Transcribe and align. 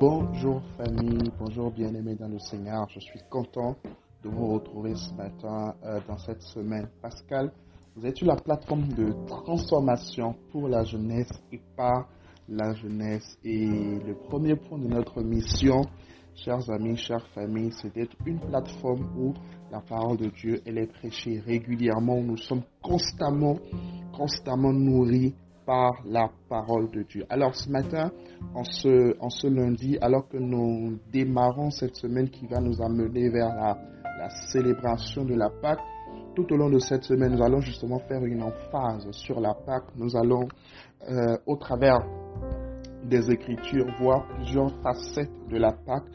Bonjour 0.00 0.62
famille, 0.78 1.30
bonjour 1.38 1.70
bien-aimés 1.70 2.14
dans 2.14 2.26
le 2.28 2.38
Seigneur. 2.38 2.88
Je 2.88 3.00
suis 3.00 3.20
content 3.28 3.76
de 4.24 4.30
vous 4.30 4.46
retrouver 4.54 4.94
ce 4.94 5.12
matin 5.12 5.74
euh, 5.84 6.00
dans 6.08 6.16
cette 6.16 6.40
semaine. 6.40 6.88
Pascal, 7.02 7.52
vous 7.94 8.06
êtes 8.06 8.18
la 8.22 8.36
plateforme 8.36 8.88
de 8.94 9.12
transformation 9.26 10.36
pour 10.52 10.68
la 10.68 10.84
jeunesse 10.84 11.30
et 11.52 11.60
par 11.76 12.08
la 12.48 12.72
jeunesse. 12.72 13.36
Et 13.44 13.66
le 13.66 14.14
premier 14.26 14.56
point 14.56 14.78
de 14.78 14.88
notre 14.88 15.20
mission, 15.22 15.82
chers 16.34 16.70
amis, 16.70 16.96
chères 16.96 17.28
familles, 17.34 17.72
c'est 17.82 17.94
d'être 17.94 18.16
une 18.24 18.40
plateforme 18.40 19.06
où 19.18 19.34
la 19.70 19.82
parole 19.82 20.16
de 20.16 20.30
Dieu 20.30 20.62
elle 20.64 20.78
est 20.78 20.90
prêchée 20.90 21.40
régulièrement. 21.40 22.22
Nous 22.22 22.38
sommes 22.38 22.62
constamment, 22.80 23.56
constamment 24.16 24.72
nourris 24.72 25.34
par 25.70 26.02
la 26.04 26.28
parole 26.48 26.90
de 26.90 27.04
Dieu. 27.04 27.24
Alors 27.30 27.54
ce 27.54 27.70
matin, 27.70 28.10
en 28.56 28.64
ce, 28.64 29.14
en 29.20 29.30
ce 29.30 29.46
lundi, 29.46 29.96
alors 30.00 30.26
que 30.28 30.36
nous 30.36 30.98
démarrons 31.12 31.70
cette 31.70 31.94
semaine 31.94 32.28
qui 32.28 32.48
va 32.48 32.58
nous 32.58 32.82
amener 32.82 33.28
vers 33.28 33.54
la, 33.54 33.78
célébration 34.52 35.24
de 35.24 35.34
la 35.34 35.48
Pâque, 35.48 35.78
tout 36.34 36.52
au 36.52 36.56
long 36.56 36.70
de 36.70 36.80
cette 36.80 37.04
semaine, 37.04 37.36
nous 37.36 37.42
allons 37.42 37.60
justement 37.60 38.00
faire 38.00 38.24
une 38.24 38.42
emphase 38.42 39.08
sur 39.12 39.38
la 39.40 39.54
Pâque. 39.54 39.84
Nous 39.96 40.16
allons, 40.16 40.48
euh, 41.08 41.36
au 41.46 41.54
travers 41.54 42.00
des 43.04 43.30
Écritures, 43.30 43.86
voir 44.00 44.26
plusieurs 44.34 44.72
facettes 44.82 45.30
de 45.48 45.56
la 45.56 45.70
Pâque, 45.70 46.06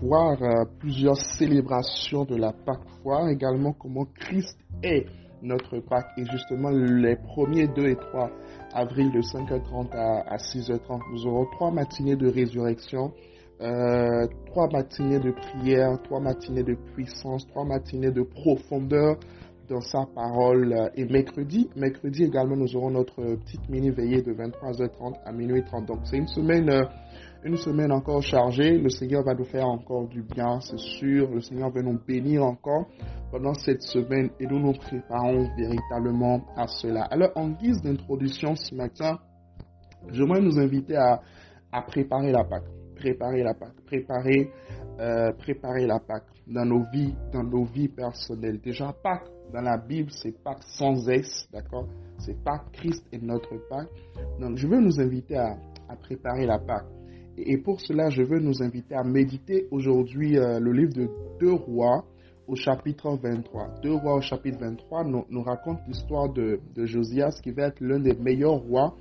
voir 0.00 0.42
euh, 0.42 0.64
plusieurs 0.80 1.16
célébrations 1.16 2.24
de 2.24 2.34
la 2.34 2.52
Pâque, 2.52 2.82
voir 3.04 3.28
également 3.28 3.72
comment 3.72 4.06
Christ 4.16 4.58
est 4.82 5.06
notre 5.46 5.78
Pâque. 5.78 6.08
Et 6.18 6.24
justement, 6.24 6.70
les 6.70 7.16
premiers 7.16 7.68
2 7.68 7.86
et 7.88 7.96
3 7.96 8.30
avril 8.74 9.10
de 9.12 9.20
5h30 9.20 9.90
à, 9.92 10.36
6h30. 10.36 11.00
Nous 11.12 11.26
aurons 11.26 11.46
trois 11.52 11.70
matinées 11.70 12.16
de 12.16 12.28
résurrection, 12.28 13.12
euh, 13.62 14.26
trois 14.46 14.68
matinées 14.70 15.18
de 15.18 15.30
prière, 15.30 16.00
trois 16.02 16.20
matinées 16.20 16.62
de 16.62 16.74
puissance, 16.94 17.46
trois 17.48 17.64
matinées 17.64 18.10
de 18.10 18.22
profondeur 18.22 19.16
dans 19.68 19.80
sa 19.80 20.06
parole. 20.14 20.90
Et 20.94 21.04
mercredi, 21.04 21.68
mercredi 21.76 22.24
également, 22.24 22.56
nous 22.56 22.76
aurons 22.76 22.90
notre 22.90 23.22
petite 23.36 23.68
mini 23.68 23.90
veillée 23.90 24.22
de 24.22 24.32
23h30 24.32 25.14
à 25.24 25.32
minuit 25.32 25.62
30. 25.64 25.86
Donc 25.86 26.00
c'est 26.04 26.18
une 26.18 26.28
semaine, 26.28 26.68
euh, 26.70 26.84
une 27.44 27.56
semaine 27.56 27.92
encore 27.92 28.22
chargée. 28.22 28.78
Le 28.78 28.88
Seigneur 28.88 29.22
va 29.22 29.34
nous 29.34 29.44
faire 29.44 29.66
encore 29.66 30.08
du 30.08 30.22
bien, 30.22 30.60
c'est 30.60 30.78
sûr. 30.78 31.30
Le 31.30 31.40
Seigneur 31.40 31.70
va 31.70 31.82
nous 31.82 31.98
bénir 32.06 32.44
encore 32.44 32.86
pendant 33.30 33.54
cette 33.54 33.82
semaine 33.82 34.30
et 34.40 34.46
nous 34.46 34.58
nous 34.58 34.72
préparons 34.72 35.48
véritablement 35.56 36.44
à 36.56 36.66
cela. 36.66 37.04
Alors, 37.04 37.30
en 37.36 37.48
guise 37.50 37.80
d'introduction 37.82 38.56
ce 38.56 38.74
matin, 38.74 39.18
j'aimerais 40.10 40.40
nous 40.40 40.58
inviter 40.58 40.96
à, 40.96 41.20
préparer 41.86 42.32
la 42.32 42.44
Pâque. 42.44 42.64
Préparer 42.96 43.42
la 43.42 43.54
Pâque. 43.54 43.74
Préparer, 43.86 44.50
euh, 45.00 45.32
préparer 45.32 45.86
la 45.86 45.98
Pâque 46.00 46.24
dans 46.46 46.64
nos 46.64 46.84
vies, 46.90 47.14
dans 47.32 47.44
nos 47.44 47.64
vies 47.64 47.88
personnelles. 47.88 48.60
Déjà, 48.60 48.92
Pâque 49.02 49.28
dans 49.52 49.60
la 49.60 49.76
Bible, 49.76 50.10
c'est 50.10 50.32
Pâque 50.42 50.62
sans 50.62 51.08
S, 51.08 51.46
d'accord? 51.52 51.86
C'est 52.18 52.42
Pâque, 52.42 52.72
Christ 52.72 53.04
est 53.12 53.22
notre 53.22 53.56
Pâque. 53.68 53.90
Donc, 54.40 54.56
je 54.56 54.66
veux 54.66 54.80
nous 54.80 54.98
inviter 55.00 55.36
à 55.36 55.96
préparer 56.00 56.46
la 56.46 56.58
Pâque. 56.58 56.86
Et 57.38 57.58
pour 57.58 57.80
cela, 57.80 58.08
je 58.10 58.22
veux 58.22 58.38
nous 58.38 58.62
inviter 58.62 58.94
à 58.94 59.04
méditer 59.04 59.66
aujourd'hui 59.70 60.38
euh, 60.38 60.58
le 60.58 60.72
livre 60.72 60.94
de 60.94 61.08
Deux 61.38 61.52
Rois, 61.52 62.04
au 62.48 62.54
chapitre 62.54 63.18
23. 63.20 63.80
Deux 63.82 63.94
rois 63.94 64.16
au 64.16 64.20
chapitre 64.20 64.58
23 64.60 65.04
nous, 65.04 65.42
raconte 65.42 65.80
l'histoire 65.88 66.32
de, 66.32 66.60
de, 66.74 66.86
Josias 66.86 67.40
qui 67.42 67.50
va 67.50 67.64
être 67.68 67.80
l'un 67.80 67.98
des 67.98 68.14
meilleurs 68.14 68.58
rois 68.58 68.94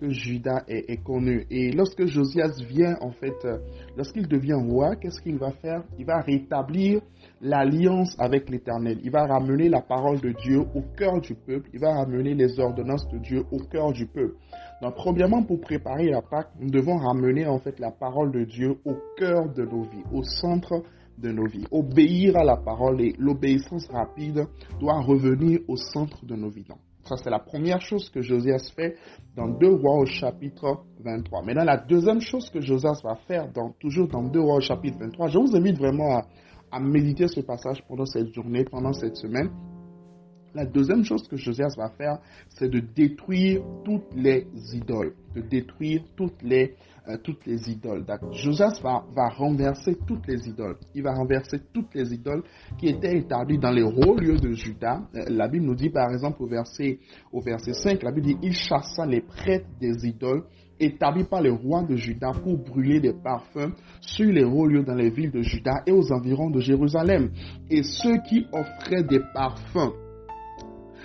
que 0.00 0.10
Judas 0.10 0.64
ait, 0.66 0.96
connu. 0.96 1.46
Et 1.50 1.70
lorsque 1.70 2.06
Josias 2.06 2.60
vient, 2.68 2.96
en 3.00 3.12
fait, 3.12 3.36
euh, 3.44 3.58
lorsqu'il 3.96 4.26
devient 4.26 4.54
roi, 4.54 4.96
qu'est-ce 4.96 5.20
qu'il 5.20 5.38
va 5.38 5.52
faire? 5.52 5.84
Il 5.96 6.04
va 6.04 6.20
rétablir 6.20 7.00
l'alliance 7.40 8.16
avec 8.18 8.50
l'Éternel. 8.50 8.98
Il 9.04 9.12
va 9.12 9.26
ramener 9.26 9.68
la 9.68 9.80
parole 9.80 10.20
de 10.20 10.32
Dieu 10.32 10.60
au 10.74 10.82
cœur 10.96 11.20
du 11.20 11.34
peuple. 11.34 11.70
Il 11.72 11.78
va 11.80 11.94
ramener 11.94 12.34
les 12.34 12.58
ordonnances 12.58 13.08
de 13.12 13.18
Dieu 13.18 13.44
au 13.52 13.58
cœur 13.58 13.92
du 13.92 14.06
peuple. 14.06 14.34
Donc, 14.82 14.96
premièrement, 14.96 15.44
pour 15.44 15.60
préparer 15.60 16.10
la 16.10 16.22
Pâque, 16.22 16.48
nous 16.58 16.68
devons 16.68 16.96
ramener 16.96 17.46
en 17.46 17.60
fait 17.60 17.78
la 17.78 17.92
parole 17.92 18.32
de 18.32 18.42
Dieu 18.42 18.78
au 18.84 18.96
cœur 19.16 19.48
de 19.48 19.62
nos 19.64 19.82
vies, 19.82 20.02
au 20.12 20.24
centre 20.24 20.82
de 21.18 21.30
nos 21.30 21.46
vies. 21.46 21.64
Obéir 21.70 22.36
à 22.36 22.42
la 22.42 22.56
parole 22.56 23.00
et 23.00 23.14
l'obéissance 23.16 23.86
rapide 23.92 24.44
doit 24.80 24.98
revenir 25.00 25.60
au 25.68 25.76
centre 25.76 26.26
de 26.26 26.34
nos 26.34 26.50
vies. 26.50 26.66
ça, 27.04 27.14
c'est 27.16 27.30
la 27.30 27.38
première 27.38 27.80
chose 27.80 28.10
que 28.10 28.22
Josias 28.22 28.72
fait 28.74 28.96
dans 29.36 29.46
2 29.46 29.72
Rois 29.72 30.00
au 30.00 30.06
chapitre 30.06 30.82
23. 31.04 31.42
Maintenant, 31.44 31.64
la 31.64 31.76
deuxième 31.76 32.20
chose 32.20 32.50
que 32.50 32.60
Josias 32.60 33.00
va 33.04 33.14
faire, 33.28 33.52
dans, 33.52 33.70
toujours 33.78 34.08
dans 34.08 34.24
2 34.24 34.40
Rois 34.40 34.56
au 34.56 34.60
chapitre 34.60 34.98
23, 34.98 35.28
je 35.28 35.38
vous 35.38 35.54
invite 35.56 35.78
vraiment 35.78 36.22
à 36.72 36.80
méditer 36.80 37.28
ce 37.28 37.40
passage 37.40 37.84
pendant 37.86 38.06
cette 38.06 38.34
journée, 38.34 38.64
pendant 38.64 38.92
cette 38.92 39.14
semaine. 39.14 39.50
La 40.54 40.66
deuxième 40.66 41.04
chose 41.04 41.26
que 41.28 41.36
Josias 41.36 41.74
va 41.76 41.88
faire, 41.90 42.18
c'est 42.50 42.68
de 42.68 42.80
détruire 42.80 43.62
toutes 43.84 44.14
les 44.14 44.46
idoles, 44.74 45.14
de 45.34 45.40
détruire 45.40 46.02
toutes 46.16 46.42
les 46.42 46.74
euh, 47.08 47.16
toutes 47.24 47.44
les 47.46 47.68
idoles. 47.68 48.04
Josias 48.30 48.78
va, 48.80 49.04
va 49.12 49.28
renverser 49.28 49.96
toutes 50.06 50.24
les 50.28 50.48
idoles. 50.48 50.76
Il 50.94 51.02
va 51.02 51.14
renverser 51.14 51.58
toutes 51.72 51.92
les 51.94 52.14
idoles 52.14 52.44
qui 52.78 52.88
étaient 52.88 53.18
établies 53.18 53.58
dans 53.58 53.72
les 53.72 53.82
hauts 53.82 54.16
lieux 54.16 54.36
de 54.38 54.52
Juda. 54.52 55.02
Euh, 55.16 55.24
la 55.28 55.48
Bible 55.48 55.64
nous 55.66 55.74
dit 55.74 55.90
par 55.90 56.10
exemple 56.12 56.40
au 56.42 56.46
verset, 56.46 57.00
au 57.32 57.40
verset 57.40 57.72
5, 57.72 58.02
la 58.04 58.12
Bible 58.12 58.26
dit, 58.26 58.36
il 58.42 58.52
chassa 58.52 59.04
les 59.04 59.20
prêtres 59.22 59.66
des 59.80 60.06
idoles 60.06 60.44
établis 60.78 61.24
par 61.24 61.40
les 61.40 61.50
rois 61.50 61.82
de 61.82 61.96
Juda 61.96 62.32
pour 62.42 62.58
brûler 62.58 63.00
des 63.00 63.12
parfums 63.12 63.72
sur 64.00 64.30
les 64.30 64.44
hauts 64.44 64.66
lieux 64.66 64.84
dans 64.84 64.94
les 64.94 65.10
villes 65.10 65.30
de 65.30 65.42
Juda 65.42 65.82
et 65.86 65.92
aux 65.92 66.12
environs 66.12 66.50
de 66.50 66.60
Jérusalem. 66.60 67.30
Et 67.70 67.82
ceux 67.82 68.18
qui 68.28 68.46
offraient 68.52 69.04
des 69.04 69.20
parfums 69.34 69.92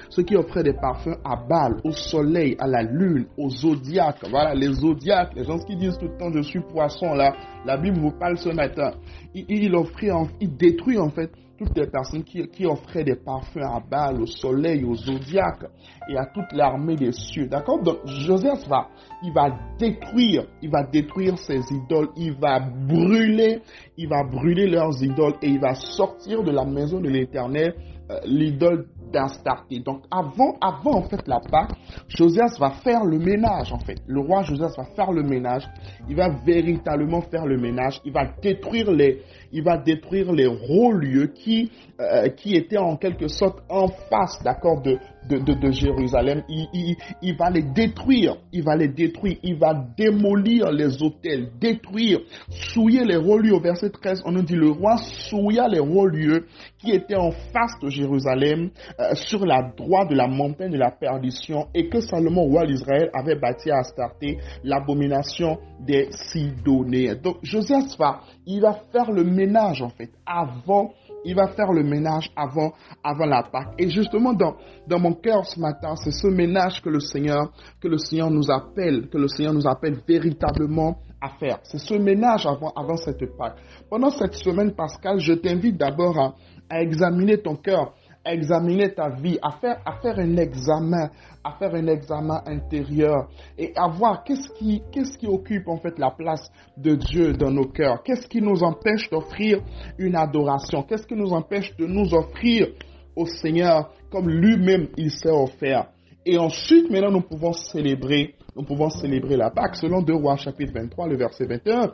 ceux 0.09 0.23
qui 0.23 0.35
offraient 0.35 0.63
des 0.63 0.73
parfums 0.73 1.18
à 1.23 1.35
Baal, 1.35 1.78
au 1.84 1.91
soleil, 1.91 2.56
à 2.59 2.68
la 2.68 2.84
lune, 2.84 3.25
aux 3.38 3.50
zodiaques. 3.50 4.28
Voilà, 4.29 4.53
les 4.53 4.72
zodiaques, 4.73 5.34
les 5.35 5.44
gens 5.44 5.59
qui 5.59 5.75
disent 5.75 5.97
tout 5.97 6.07
le 6.07 6.18
temps 6.18 6.31
je 6.34 6.41
suis 6.41 6.62
poisson 6.62 7.13
là, 7.13 7.34
la 7.66 7.78
Bible 7.78 8.00
vous 8.00 8.12
parle 8.12 8.38
ce 8.38 8.50
matin. 8.50 8.91
Il, 9.34 9.45
il 9.50 9.75
offrit, 9.75 10.09
il 10.40 10.56
détruit 10.56 10.97
en 10.97 11.09
fait 11.09 11.31
toutes 11.57 11.75
les 11.78 11.88
personnes 11.88 12.23
qui, 12.23 12.66
offraient 12.66 13.03
des 13.03 13.16
parfums 13.16 13.63
à 13.63 13.79
Baal, 13.79 14.22
au 14.22 14.25
soleil, 14.25 14.84
aux 14.84 14.95
zodiaques 14.95 15.66
et 16.09 16.18
à 16.18 16.25
toute 16.28 16.51
l'armée 16.53 16.95
des 16.95 17.12
cieux. 17.12 17.47
D'accord? 17.47 17.81
Donc 17.81 17.97
Joseph 18.06 18.68
va, 18.68 18.88
il 19.24 19.34
va 19.34 19.50
détruire, 19.79 20.45
il 20.62 20.69
va 20.69 20.84
détruire 20.84 21.38
ces 21.39 21.62
idoles, 21.72 22.09
il 22.16 22.34
va 22.34 22.59
brûler, 22.59 23.62
il 23.97 24.07
va 24.07 24.24
brûler 24.24 24.68
leurs 24.68 25.01
idoles 25.03 25.35
et 25.41 25.47
il 25.47 25.59
va 25.59 25.74
sortir 25.74 26.44
de 26.44 26.51
la 26.51 26.63
maison 26.63 27.00
de 27.00 27.09
l'Éternel 27.09 27.74
euh, 28.09 28.19
l'idole 28.25 28.85
d'Astarté. 29.12 29.79
Donc 29.79 30.03
avant, 30.12 30.57
avant 30.62 31.00
en 31.00 31.03
fait 31.03 31.28
la 31.28 31.40
Pâque, 31.40 31.72
Josias 32.07 32.57
va 32.59 32.72
faire 32.72 33.03
le 33.03 33.18
ménage 33.18 33.72
en 33.72 33.79
fait. 33.79 34.00
Le 34.07 34.19
roi 34.22 34.44
Josias 34.44 34.73
va 34.78 34.85
faire 34.95 35.12
le 35.12 35.23
ménage. 35.23 35.68
Il 36.09 36.16
va 36.16 36.29
véritablement 36.29 37.22
faire 37.22 37.45
le 37.45 37.57
ménage. 37.57 38.01
Il 38.06 38.13
va 38.13 38.25
détruire 38.41 38.91
les, 38.91 39.23
il 39.51 39.63
va 39.63 39.77
détruire 39.77 40.31
les 40.31 40.47
hauts 40.47 40.91
lieux 40.91 41.27
qui, 41.27 41.71
euh, 41.99 42.29
qui 42.29 42.55
étaient 42.55 42.77
en 42.77 42.95
quelque 42.97 43.27
sorte 43.27 43.59
en 43.69 43.87
face, 43.87 44.41
d'accord, 44.43 44.81
de, 44.81 44.97
de, 45.29 45.53
de, 45.53 45.71
Jérusalem. 45.71 46.43
Il, 46.49 46.67
il, 46.73 46.95
il, 47.21 47.35
va 47.35 47.49
les 47.49 47.63
détruire. 47.63 48.37
Il 48.51 48.63
va 48.63 48.75
les 48.75 48.87
détruire. 48.87 49.37
Il 49.43 49.57
va 49.57 49.73
démolir 49.97 50.71
les 50.71 51.01
hôtels, 51.01 51.49
détruire, 51.59 52.19
souiller 52.49 53.03
les 53.03 53.17
hauts 53.17 53.37
lieux. 53.37 53.53
Au 53.53 53.59
verset 53.59 53.89
13, 53.89 54.21
on 54.25 54.31
nous 54.31 54.43
dit 54.43 54.55
le 54.55 54.71
roi 54.71 54.97
souilla 55.29 55.67
les 55.67 55.79
hauts 55.79 56.07
lieux 56.07 56.45
qui 56.79 56.91
étaient 56.91 57.15
en 57.15 57.31
face 57.31 57.73
de 57.81 57.89
Jérusalem, 57.89 58.69
euh, 58.99 59.15
sur 59.15 59.45
la 59.45 59.63
droite 59.75 60.09
de 60.09 60.15
la 60.15 60.27
montagne 60.27 60.71
de 60.71 60.77
la 60.77 60.91
perdition, 60.91 61.67
et 61.73 61.89
que 61.89 61.99
Salomon, 61.99 62.43
roi 62.43 62.65
d'Israël, 62.65 63.09
avait 63.13 63.35
bâti 63.35 63.71
à 63.71 63.79
Astarté, 63.79 64.38
l'abomination 64.63 65.57
des 65.79 66.09
Sidoniens. 66.11 67.15
Donc 67.15 67.38
Josias 67.43 67.95
va, 67.97 68.21
il 68.45 68.61
va 68.61 68.73
faire 68.91 69.11
le 69.11 69.23
ménage 69.38 69.81
en 69.81 69.89
fait 69.89 70.10
avant 70.25 70.92
il 71.28 71.36
va 71.36 71.48
faire 71.48 71.74
le 71.74 71.84
ménage 71.84 72.31
avant, 72.36 72.74
avant 73.04 73.25
la 73.25 73.44
Pâque. 73.44 73.74
Et 73.78 73.89
justement, 73.89 74.34
dans, 74.34 74.56
dans 74.88 75.00
mon 75.00 75.13
cœur 75.13 75.45
ce 75.45 75.60
matin, 75.60 75.95
c'est 75.95 76.12
ce 76.12 76.28
ménage 76.28 76.81
que 76.81 76.89
le 76.89 77.01
Seigneur, 77.01 77.51
que 77.81 77.88
le 77.89 77.98
Seigneur 77.98 78.31
nous 78.31 78.50
appelle, 78.50 79.10
que 79.10 79.18
le 79.18 79.28
Seigneur 79.28 79.54
nous 79.54 79.68
appelle 79.68 79.98
véritablement 80.07 80.98
à 81.22 81.30
faire. 81.38 81.60
C'est 81.63 81.80
ce 81.80 81.95
ménage 81.95 82.45
avant, 82.45 82.72
avant 82.75 82.95
cette 82.95 83.25
Pâque. 83.38 83.57
Pendant 83.89 84.10
cette 84.10 84.36
semaine, 84.36 84.74
Pascal, 84.74 85.19
je 85.19 85.34
t'invite 85.34 85.78
d'abord 85.78 86.18
à, 86.18 86.36
à 86.69 86.81
examiner 86.81 87.38
ton 87.42 87.56
cœur 87.56 87.94
examiner 88.33 88.94
ta 88.94 89.09
vie, 89.09 89.38
à 89.41 89.51
faire, 89.51 90.19
un 90.19 90.38
examen, 90.38 91.09
à 91.44 91.51
faire 91.53 91.74
un 91.75 91.88
examen 91.88 92.41
intérieur 92.45 93.29
et 93.57 93.71
à 93.75 93.88
voir 93.88 94.24
qu'est-ce 94.24 94.50
qui, 94.57 94.81
qu'est-ce 94.91 95.18
qui 95.18 95.27
occupe 95.27 95.68
en 95.68 95.77
fait 95.77 95.97
la 96.00 96.12
place 96.12 96.50
de 96.77 96.95
Dieu 96.95 97.33
dans 97.33 97.51
nos 97.51 97.68
cœurs. 97.68 98.03
Qu'est-ce 98.03 98.27
qui 98.27 98.41
nous 98.41 98.63
empêche 98.63 99.09
d'offrir 99.09 99.62
une 99.97 100.15
adoration? 100.15 100.83
Qu'est-ce 100.83 101.07
qui 101.07 101.15
nous 101.15 101.31
empêche 101.33 101.75
de 101.77 101.85
nous 101.85 102.13
offrir 102.13 102.68
au 103.15 103.25
Seigneur 103.25 103.91
comme 104.12 104.29
lui-même 104.29 104.88
il 104.97 105.12
s'est 105.12 105.29
offert? 105.29 105.88
Et 106.25 106.38
ensuite, 106.38 106.89
maintenant, 106.89 107.12
nous 107.12 107.21
pouvons 107.21 107.53
célébrer, 107.53 108.35
nous 108.56 108.63
pouvons 108.63 108.89
célébrer 108.89 109.38
la 109.38 109.50
Pâque 109.50 109.75
selon 109.77 110.01
2 110.01 110.13
Rois 110.13 110.35
chapitre 110.35 110.74
23, 110.74 111.07
le 111.07 111.18
verset 111.18 111.45
21. 111.45 111.94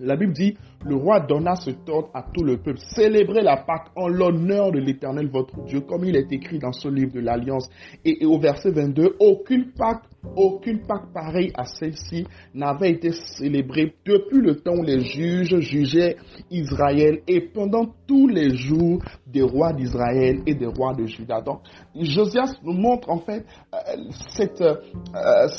La 0.00 0.16
Bible 0.16 0.32
dit, 0.32 0.56
le 0.84 0.96
roi 0.96 1.20
donna 1.20 1.54
ce 1.56 1.70
ordre 1.88 2.10
à 2.14 2.22
tout 2.22 2.42
le 2.42 2.56
peuple. 2.58 2.78
Célébrez 2.94 3.42
la 3.42 3.56
Pâque 3.56 3.88
en 3.96 4.08
l'honneur 4.08 4.72
de 4.72 4.78
l'Éternel 4.78 5.28
votre 5.30 5.64
Dieu, 5.64 5.80
comme 5.80 6.04
il 6.04 6.16
est 6.16 6.30
écrit 6.32 6.58
dans 6.58 6.72
ce 6.72 6.88
livre 6.88 7.12
de 7.12 7.20
l'Alliance. 7.20 7.68
Et, 8.04 8.24
au 8.26 8.38
verset 8.38 8.70
22, 8.70 9.16
aucune 9.20 9.72
Pâque, 9.72 10.02
aucune 10.36 10.80
Pâque 10.86 11.12
pareille 11.12 11.52
à 11.54 11.64
celle-ci 11.64 12.26
n'avait 12.54 12.90
été 12.90 13.12
célébrée 13.12 13.94
depuis 14.04 14.40
le 14.40 14.56
temps 14.56 14.76
où 14.76 14.82
les 14.82 15.00
juges 15.00 15.58
jugeaient 15.60 16.16
Israël 16.50 17.20
et 17.28 17.40
pendant 17.40 17.86
tous 18.06 18.26
les 18.28 18.54
jours 18.56 19.02
des 19.26 19.42
rois 19.42 19.72
d'Israël 19.72 20.40
et 20.46 20.54
des 20.54 20.66
rois 20.66 20.94
de 20.94 21.06
Juda. 21.06 21.40
Donc, 21.40 21.60
Josias 21.94 22.54
nous 22.62 22.72
montre 22.72 23.10
en 23.10 23.18
fait 23.18 23.44
euh, 23.74 23.78
cette, 24.30 24.60
euh, 24.60 24.76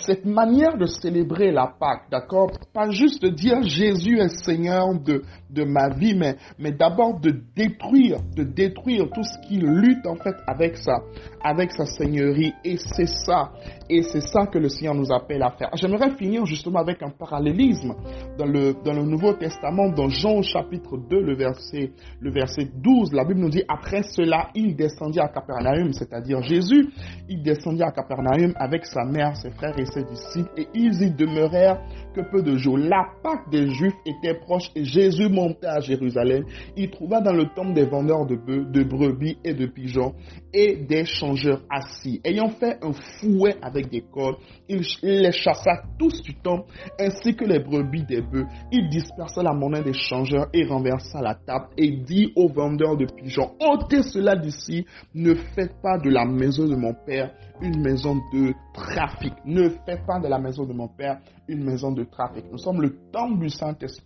cette 0.05 0.25
manière 0.25 0.77
de 0.77 0.85
célébrer 0.85 1.51
la 1.51 1.67
Pâque, 1.67 2.09
d'accord? 2.11 2.51
Pas 2.73 2.89
juste 2.89 3.25
dire 3.25 3.61
Jésus 3.63 4.19
est 4.19 4.24
Seigneur 4.29 4.93
de, 4.99 5.23
de 5.49 5.63
ma 5.63 5.89
vie, 5.89 6.15
mais, 6.15 6.35
mais 6.59 6.71
d'abord 6.71 7.19
de 7.19 7.33
détruire, 7.55 8.19
de 8.35 8.43
détruire 8.43 9.07
tout 9.13 9.23
ce 9.23 9.47
qui 9.47 9.57
lutte 9.57 10.05
en 10.05 10.15
fait 10.15 10.35
avec 10.47 10.77
sa, 10.77 10.97
avec 11.43 11.71
sa 11.71 11.85
Seigneurie. 11.85 12.53
Et 12.63 12.77
c'est 12.77 13.07
ça, 13.07 13.51
et 13.89 14.01
c'est 14.03 14.21
ça 14.21 14.47
que 14.47 14.57
le 14.57 14.69
Seigneur 14.69 14.95
nous 14.95 15.11
appelle 15.11 15.43
à 15.43 15.51
faire. 15.51 15.69
J'aimerais 15.75 16.11
finir 16.17 16.45
justement 16.45 16.79
avec 16.79 17.01
un 17.03 17.09
parallélisme 17.09 17.93
dans 18.37 18.45
le, 18.45 18.75
dans 18.83 18.93
le 18.93 19.03
Nouveau 19.03 19.33
Testament, 19.33 19.89
dans 19.89 20.09
Jean 20.09 20.41
chapitre 20.41 20.97
2, 20.97 21.21
le 21.21 21.35
verset, 21.35 21.91
le 22.19 22.31
verset 22.31 22.69
12. 22.75 23.13
La 23.13 23.23
Bible 23.25 23.39
nous 23.39 23.49
dit, 23.49 23.63
après 23.67 24.03
cela, 24.03 24.49
il 24.55 24.75
descendit 24.75 25.19
à 25.19 25.27
Capernaum, 25.27 25.93
c'est-à-dire 25.93 26.41
Jésus, 26.41 26.89
il 27.29 27.43
descendit 27.43 27.83
à 27.83 27.91
Capernaum 27.91 28.53
avec 28.55 28.85
sa 28.85 29.03
mère, 29.05 29.35
ses 29.37 29.51
frères 29.51 29.77
et 29.77 29.85
ses 29.85 30.03
disciples, 30.03 30.49
et 30.57 30.67
ils 30.73 31.01
y 31.01 31.11
demeurèrent 31.11 31.81
que 32.13 32.21
peu 32.21 32.41
de 32.41 32.57
jours. 32.57 32.77
La 32.77 33.05
Pâque 33.23 33.49
des 33.49 33.69
Juifs 33.69 33.93
était 34.17 34.35
proche 34.39 34.71
Jésus 34.75 35.29
montait 35.29 35.67
à 35.67 35.79
Jérusalem. 35.79 36.45
Il 36.75 36.89
trouva 36.89 37.21
dans 37.21 37.33
le 37.33 37.45
temple 37.55 37.73
des 37.73 37.85
vendeurs 37.85 38.25
de 38.25 38.35
bœufs, 38.35 38.65
de 38.71 38.83
brebis 38.83 39.37
et 39.43 39.53
de 39.53 39.65
pigeons 39.65 40.13
et 40.53 40.75
des 40.77 41.05
changeurs 41.05 41.61
assis. 41.69 42.21
Ayant 42.23 42.49
fait 42.49 42.77
un 42.81 42.93
fouet 42.93 43.55
avec 43.61 43.89
des 43.89 44.01
cordes, 44.01 44.37
il 44.69 44.81
les 45.03 45.31
chassa 45.31 45.83
tous 45.99 46.21
du 46.21 46.35
temple 46.35 46.71
ainsi 46.99 47.35
que 47.35 47.45
les 47.45 47.59
brebis 47.59 48.03
des 48.03 48.21
bœufs. 48.21 48.45
Il 48.71 48.89
dispersa 48.89 49.43
la 49.43 49.53
monnaie 49.53 49.83
des 49.83 49.93
changeurs 49.93 50.47
et 50.53 50.65
renversa 50.65 51.21
la 51.21 51.35
table 51.35 51.67
et 51.77 51.91
dit 51.91 52.31
aux 52.35 52.47
vendeurs 52.47 52.97
de 52.97 53.05
pigeons, 53.05 53.51
ôtez 53.59 54.03
cela 54.03 54.35
d'ici, 54.35 54.85
ne 55.13 55.33
faites 55.33 55.81
pas 55.81 55.97
de 55.97 56.09
la 56.09 56.25
maison 56.25 56.67
de 56.67 56.75
mon 56.75 56.93
père 56.93 57.31
une 57.61 57.81
maison 57.81 58.15
de 58.33 58.53
trafic. 58.73 59.33
Ne 59.45 59.69
faites 59.85 60.05
pas 60.05 60.19
de 60.19 60.27
la 60.27 60.39
maison 60.39 60.65
de 60.65 60.73
mon 60.73 60.87
père 60.87 61.19
une 61.47 61.63
maison 61.63 61.91
de 61.91 62.03
trafic. 62.03 62.45
Nous 62.51 62.57
sommes 62.57 62.81
le 62.81 62.95
temple 63.11 63.39
du 63.39 63.49
Saint-Esprit 63.49 64.04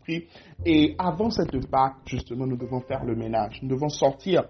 et 0.66 0.96
avant 0.98 1.30
cette 1.30 1.68
Pâque, 1.70 1.96
justement, 2.06 2.46
nous 2.46 2.58
devons 2.58 2.82
faire 2.82 3.04
le 3.06 3.16
ménage. 3.16 3.60
Nous 3.62 3.70
devons 3.70 3.90
sortir 3.90 4.44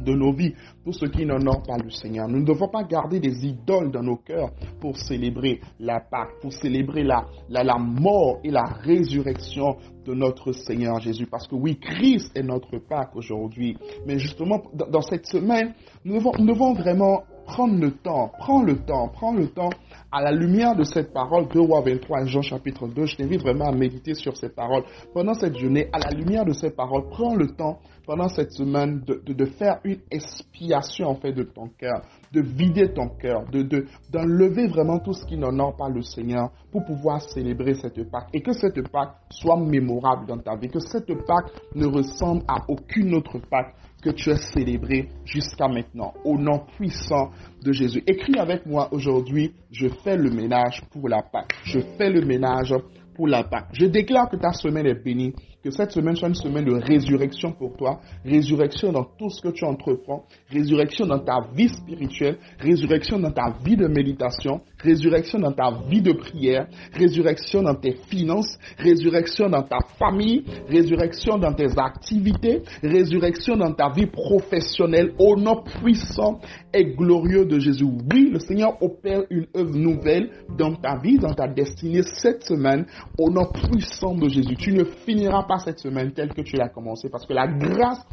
de 0.00 0.12
nos 0.14 0.32
vies 0.32 0.54
pour 0.84 0.94
ceux 0.94 1.08
qui 1.08 1.26
n'honorent 1.26 1.62
pas 1.62 1.76
le 1.76 1.90
Seigneur. 1.90 2.28
Nous 2.28 2.40
ne 2.40 2.44
devons 2.44 2.68
pas 2.68 2.84
garder 2.84 3.20
des 3.20 3.44
idoles 3.46 3.90
dans 3.90 4.02
nos 4.02 4.16
cœurs 4.16 4.50
pour 4.80 4.96
célébrer 4.96 5.60
la 5.78 6.00
Pâque, 6.00 6.40
pour 6.40 6.52
célébrer 6.52 7.02
la, 7.02 7.26
la, 7.48 7.78
mort 7.78 8.38
et 8.44 8.50
la 8.50 8.64
résurrection 8.64 9.76
de 10.04 10.14
notre 10.14 10.52
Seigneur 10.52 11.00
Jésus. 11.00 11.26
Parce 11.26 11.46
que 11.46 11.54
oui, 11.54 11.78
Christ 11.78 12.30
est 12.36 12.42
notre 12.42 12.78
Pâque 12.78 13.14
aujourd'hui. 13.14 13.76
Mais 14.06 14.18
justement, 14.18 14.62
dans 14.72 15.02
cette 15.02 15.26
semaine, 15.26 15.74
nous 16.04 16.14
devons, 16.14 16.32
nous 16.38 16.46
devons 16.46 16.72
vraiment 16.74 17.24
prendre 17.44 17.78
le 17.80 17.90
temps, 17.90 18.30
prends 18.38 18.62
le 18.62 18.78
temps, 18.78 19.08
prends 19.08 19.32
le 19.34 19.48
temps 19.48 19.70
à 20.12 20.20
la 20.22 20.32
lumière 20.32 20.74
de 20.74 20.82
cette 20.82 21.12
parole, 21.12 21.46
2 21.48 21.60
Rois 21.60 21.82
23 21.82 22.24
Jean 22.26 22.42
chapitre 22.42 22.88
2, 22.88 23.06
je 23.06 23.16
t'invite 23.16 23.40
vraiment 23.42 23.68
à 23.68 23.72
méditer 23.72 24.14
sur 24.14 24.36
ces 24.36 24.48
paroles. 24.48 24.82
Pendant 25.14 25.34
cette 25.34 25.56
journée, 25.56 25.88
à 25.92 25.98
la 25.98 26.10
lumière 26.10 26.44
de 26.44 26.52
ces 26.52 26.70
paroles, 26.70 27.08
prends 27.10 27.34
le 27.36 27.48
temps 27.48 27.78
pendant 28.06 28.28
cette 28.28 28.50
semaine 28.52 29.02
de, 29.06 29.22
de, 29.32 29.44
faire 29.44 29.78
une 29.84 30.00
expiation 30.10 31.08
en 31.08 31.14
fait 31.14 31.32
de 31.32 31.44
ton 31.44 31.68
cœur, 31.78 32.02
de 32.32 32.40
vider 32.40 32.92
ton 32.92 33.08
cœur, 33.08 33.44
de, 33.50 33.86
d'enlever 34.10 34.68
vraiment 34.68 34.98
tout 34.98 35.12
ce 35.12 35.24
qui 35.24 35.36
n'honore 35.36 35.76
pas 35.76 35.88
le 35.88 36.02
Seigneur 36.02 36.50
pour 36.70 36.84
pouvoir 36.84 37.20
célébrer 37.22 37.74
cette 37.74 38.08
Pâque 38.10 38.28
et 38.32 38.40
que 38.40 38.52
cette 38.52 38.88
Pâque 38.90 39.14
soit 39.30 39.58
mémorable 39.58 40.26
dans 40.26 40.38
ta 40.38 40.56
vie, 40.56 40.68
que 40.68 40.80
cette 40.80 41.12
Pâque 41.26 41.50
ne 41.74 41.86
ressemble 41.86 42.42
à 42.46 42.58
aucune 42.68 43.14
autre 43.14 43.38
Pâque 43.50 43.74
que 44.02 44.10
tu 44.10 44.30
as 44.30 44.36
célébré 44.36 45.08
jusqu'à 45.24 45.68
maintenant, 45.68 46.14
au 46.24 46.38
nom 46.38 46.60
puissant 46.76 47.30
de 47.62 47.72
Jésus. 47.72 48.02
Écris 48.06 48.38
avec 48.38 48.64
moi 48.64 48.88
aujourd'hui, 48.92 49.52
je 49.70 49.88
fais 50.02 50.16
le 50.16 50.30
ménage 50.30 50.82
pour 50.90 51.08
la 51.08 51.22
Pâque. 51.22 51.52
Je 51.64 51.80
fais 51.98 52.08
le 52.08 52.22
ménage 52.22 52.74
pour. 53.14 53.28
Je 53.72 53.86
déclare 53.86 54.28
que 54.28 54.36
ta 54.36 54.52
semaine 54.52 54.86
est 54.86 55.02
bénie 55.02 55.32
que 55.62 55.70
cette 55.70 55.92
semaine 55.92 56.16
soit 56.16 56.28
une 56.28 56.34
semaine 56.34 56.64
de 56.64 56.72
résurrection 56.72 57.52
pour 57.52 57.76
toi, 57.76 58.00
résurrection 58.24 58.92
dans 58.92 59.04
tout 59.04 59.28
ce 59.28 59.42
que 59.42 59.48
tu 59.48 59.64
entreprends, 59.64 60.24
résurrection 60.50 61.06
dans 61.06 61.18
ta 61.18 61.38
vie 61.54 61.68
spirituelle, 61.68 62.38
résurrection 62.58 63.18
dans 63.18 63.30
ta 63.30 63.54
vie 63.62 63.76
de 63.76 63.86
méditation, 63.86 64.60
résurrection 64.78 65.38
dans 65.38 65.52
ta 65.52 65.70
vie 65.88 66.00
de 66.00 66.12
prière, 66.12 66.66
résurrection 66.94 67.62
dans 67.62 67.74
tes 67.74 67.96
finances, 68.08 68.58
résurrection 68.78 69.50
dans 69.50 69.62
ta 69.62 69.78
famille, 69.98 70.44
résurrection 70.68 71.36
dans 71.36 71.52
tes 71.52 71.68
activités, 71.76 72.62
résurrection 72.82 73.56
dans 73.56 73.74
ta 73.74 73.90
vie 73.90 74.06
professionnelle 74.06 75.12
au 75.18 75.36
nom 75.36 75.62
puissant 75.82 76.40
et 76.72 76.84
glorieux 76.94 77.44
de 77.44 77.58
Jésus. 77.58 77.84
Oui, 77.84 78.30
le 78.32 78.38
Seigneur 78.38 78.82
opère 78.82 79.24
une 79.28 79.46
œuvre 79.54 79.76
nouvelle 79.76 80.30
dans 80.56 80.74
ta 80.74 80.96
vie, 80.96 81.18
dans 81.18 81.34
ta 81.34 81.48
destinée 81.48 82.02
cette 82.02 82.44
semaine 82.44 82.86
au 83.18 83.30
nom 83.30 83.46
puissant 83.46 84.14
de 84.14 84.28
Jésus. 84.28 84.56
Tu 84.56 84.72
ne 84.72 84.84
finiras 84.84 85.44
cette 85.58 85.78
semaine 85.78 86.12
telle 86.12 86.32
que 86.32 86.42
tu 86.42 86.56
l'as 86.56 86.68
commencé 86.68 87.08
parce 87.08 87.26
que 87.26 87.32
la 87.32 87.46
grâce 87.46 88.04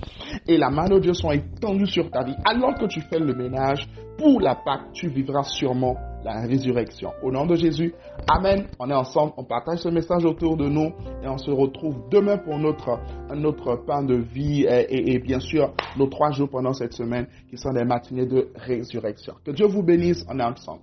et 0.48 0.58
la 0.58 0.70
main 0.70 0.90
de 0.90 1.00
Dieu 1.00 1.14
sont 1.14 1.32
étendues 1.32 1.88
sur 1.88 2.10
ta 2.10 2.24
vie. 2.24 2.36
Alors 2.46 2.76
que 2.76 2.86
tu 2.86 3.02
fais 3.02 3.20
le 3.20 3.34
ménage 3.34 3.88
pour 4.18 4.42
la 4.42 4.56
Pâque, 4.56 4.92
tu 4.94 5.10
vivras 5.10 5.44
sûrement 5.44 5.96
la 6.24 6.42
résurrection. 6.42 7.12
Au 7.22 7.32
nom 7.32 7.46
de 7.46 7.56
Jésus, 7.56 7.94
Amen. 8.28 8.66
On 8.80 8.90
est 8.90 8.94
ensemble, 8.94 9.34
on 9.38 9.44
partage 9.44 9.80
ce 9.80 9.90
message 9.90 10.26
autour 10.26 10.58
de 10.58 10.68
nous 10.68 10.92
et 11.24 11.28
on 11.28 11.38
se 11.38 11.52
retrouve 11.52 12.10
demain 12.10 12.38
pour 12.38 12.58
notre, 12.58 13.00
notre 13.34 13.76
pain 13.86 14.04
de 14.04 14.16
vie 14.16 14.64
et, 14.64 15.14
et 15.14 15.20
bien 15.20 15.40
sûr 15.40 15.74
nos 15.96 16.08
trois 16.08 16.32
jours 16.32 16.50
pendant 16.50 16.74
cette 16.74 16.94
semaine 16.94 17.28
qui 17.50 17.58
sont 17.58 17.72
des 17.72 17.86
matinées 17.86 18.26
de 18.26 18.50
résurrection. 18.56 19.36
Que 19.46 19.52
Dieu 19.52 19.68
vous 19.68 19.84
bénisse, 19.84 20.26
on 20.30 20.40
est 20.40 20.44
ensemble. 20.44 20.82